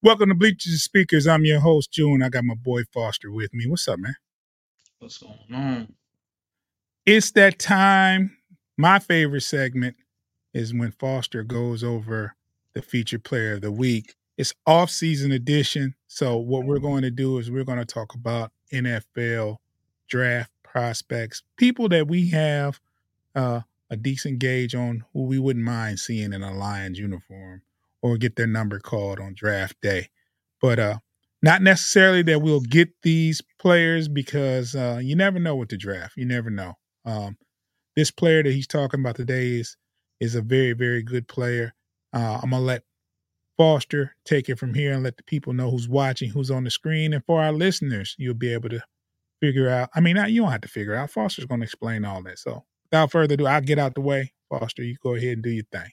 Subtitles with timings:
[0.00, 1.26] Welcome to Bleachers and Speakers.
[1.26, 2.22] I'm your host, June.
[2.22, 3.66] I got my boy Foster with me.
[3.66, 4.14] What's up, man?
[5.00, 5.92] What's going on?
[7.04, 8.36] It's that time.
[8.76, 9.96] My favorite segment
[10.54, 12.36] is when Foster goes over
[12.74, 14.14] the featured player of the week.
[14.36, 15.96] It's off-season edition.
[16.06, 19.56] So what we're going to do is we're going to talk about NFL
[20.08, 22.78] draft prospects, people that we have
[23.34, 27.62] uh, a decent gauge on who we wouldn't mind seeing in a Lions uniform
[28.02, 30.08] or get their number called on draft day.
[30.60, 30.98] But uh
[31.42, 36.16] not necessarily that we'll get these players because uh you never know what the draft.
[36.16, 36.74] You never know.
[37.04, 37.36] Um
[37.96, 39.76] this player that he's talking about today is
[40.20, 41.74] is a very, very good player.
[42.12, 42.82] Uh I'm gonna let
[43.56, 46.70] Foster take it from here and let the people know who's watching, who's on the
[46.70, 47.12] screen.
[47.12, 48.80] And for our listeners, you'll be able to
[49.40, 49.90] figure out.
[49.94, 51.10] I mean, you don't have to figure out.
[51.10, 52.38] Foster's to explain all that.
[52.38, 54.32] So without further ado, I'll get out the way.
[54.48, 55.90] Foster, you go ahead and do your thing.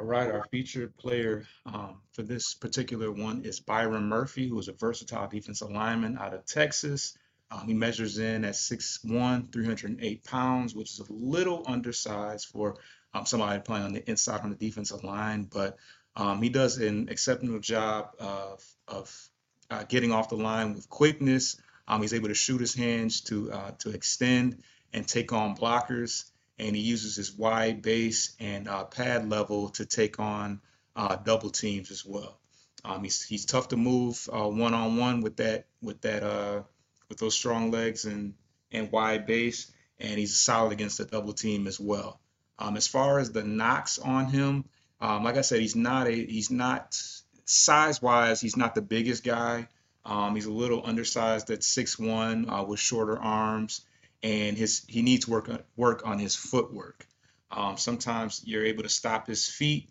[0.00, 4.68] All right, our featured player um, for this particular one is Byron Murphy, who is
[4.68, 7.18] a versatile defensive lineman out of Texas.
[7.50, 12.78] Um, he measures in at 6'1", 308 pounds, which is a little undersized for
[13.12, 15.76] um, somebody playing on the inside on the defensive line, but
[16.16, 19.28] um, he does an exceptional job of, of
[19.68, 21.60] uh, getting off the line with quickness.
[21.86, 24.62] Um, he's able to shoot his hands to uh, to extend
[24.94, 29.86] and take on blockers and he uses his wide base and uh, pad level to
[29.86, 30.60] take on
[30.94, 32.38] uh, double teams as well.
[32.84, 36.62] Um, he's he's tough to move one on one with that with that uh,
[37.08, 38.34] with those strong legs and
[38.72, 42.20] and wide base, and he's solid against the double team as well.
[42.58, 44.64] Um, as far as the knocks on him,
[45.00, 47.00] um, like I said, he's not a he's not
[47.44, 49.66] size wise, he's not the biggest guy.
[50.04, 53.82] Um, he's a little undersized at 6'1 uh, with shorter arms
[54.22, 57.06] and his he needs work work on his footwork.
[57.50, 59.90] Um, sometimes you're able to stop his feet,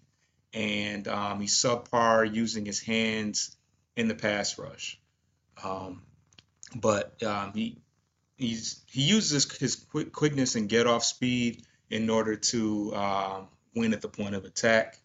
[0.53, 3.55] and um, he's subpar using his hands
[3.95, 4.99] in the pass rush.
[5.63, 6.03] Um,
[6.75, 7.81] but um, he
[8.37, 13.41] he's he uses his quick, quickness and get off speed in order to uh,
[13.75, 14.97] win at the point of attack.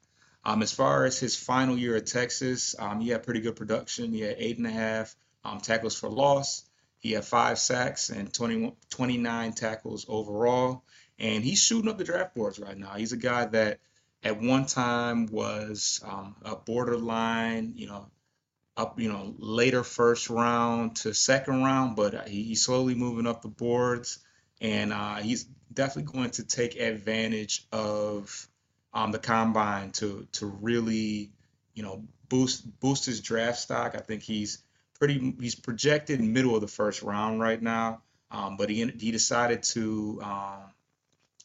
[0.44, 4.12] Um, as far as his final year at Texas, um, he had pretty good production.
[4.12, 6.64] He had eight and a half um, tackles for loss.
[7.04, 10.84] He had five sacks and 20, 29 tackles overall.
[11.18, 12.94] And he's shooting up the draft boards right now.
[12.94, 13.78] He's a guy that
[14.22, 18.06] at one time was um, a borderline, you know,
[18.78, 23.48] up, you know, later first round to second round, but he's slowly moving up the
[23.48, 24.20] boards.
[24.62, 28.48] And uh, he's definitely going to take advantage of
[28.94, 31.32] um, the combine to to really,
[31.74, 33.94] you know, boost boost his draft stock.
[33.94, 34.62] I think he's
[34.98, 38.02] pretty he's projected middle of the first round right now.
[38.30, 40.62] Um, but he he decided to um,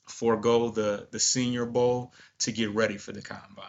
[0.07, 3.65] forego the the Senior Bowl to get ready for the combine.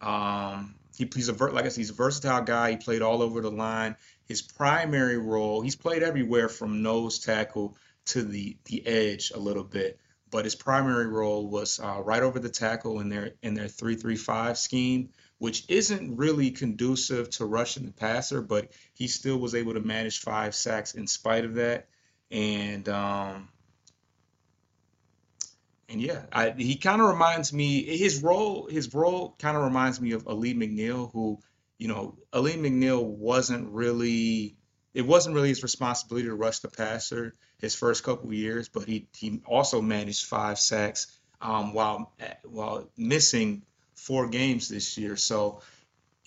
[0.00, 2.72] Um, he, he's a like I said, he's a versatile guy.
[2.72, 3.96] He played all over the line.
[4.26, 7.76] His primary role, he's played everywhere from nose tackle
[8.06, 9.98] to the the edge a little bit,
[10.30, 13.96] but his primary role was uh, right over the tackle in their in their three
[13.96, 19.54] three five scheme which isn't really conducive to rushing the passer, but he still was
[19.54, 21.88] able to manage five sacks in spite of that.
[22.30, 23.48] And um,
[25.88, 28.66] and yeah, I, he kind of reminds me his role.
[28.68, 31.38] His role kind of reminds me of Alim McNeill, who
[31.78, 34.56] you know, Alim McNeill wasn't really.
[34.94, 39.08] It wasn't really his responsibility to rush the passer his first couple years, but he
[39.14, 43.62] he also managed five sacks um, while while missing
[43.96, 45.16] four games this year.
[45.16, 45.60] So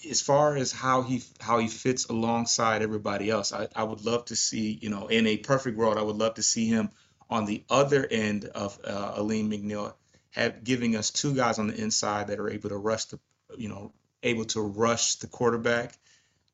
[0.09, 4.25] as far as how he how he fits alongside everybody else, I, I would love
[4.25, 6.89] to see, you know, in a perfect world, I would love to see him
[7.29, 9.93] on the other end of uh, Alim McNeill,
[10.31, 13.19] have giving us two guys on the inside that are able to rush the,
[13.57, 13.91] you know,
[14.23, 15.93] able to rush the quarterback.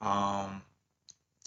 [0.02, 0.62] Um,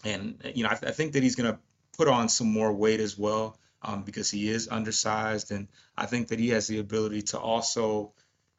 [0.05, 1.59] and you know, I, I think that he's going to
[1.97, 6.29] put on some more weight as well um, because he is undersized, and I think
[6.29, 8.13] that he has the ability to also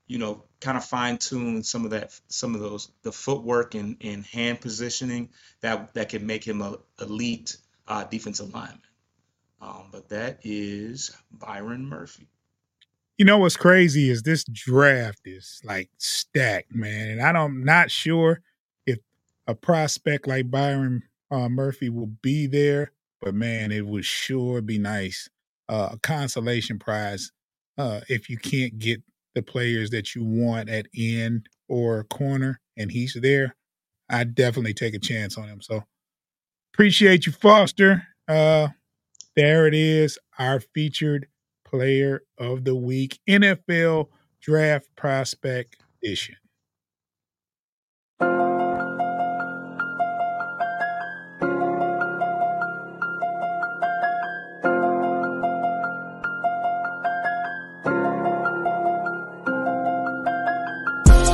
[0.09, 3.95] you know, kind of fine tune some of that, some of those, the footwork and,
[4.01, 5.29] and hand positioning
[5.61, 7.55] that that can make him a elite
[7.87, 8.81] uh, defensive lineman.
[9.61, 12.27] Um, but that is Byron Murphy.
[13.17, 17.63] You know what's crazy is this draft is like stacked, man, and I don't, I'm
[17.63, 18.41] not sure
[18.87, 18.97] if
[19.45, 24.79] a prospect like Byron uh, Murphy will be there, but man, it would sure be
[24.79, 25.29] nice
[25.67, 27.31] uh, a consolation prize
[27.77, 29.03] uh, if you can't get
[29.45, 33.55] the players that you want at end or corner and he's there,
[34.09, 35.61] I definitely take a chance on him.
[35.61, 35.83] So
[36.73, 38.03] appreciate you, Foster.
[38.27, 38.69] Uh
[39.35, 41.27] there it is, our featured
[41.65, 44.07] player of the week, NFL
[44.41, 46.35] draft prospect edition.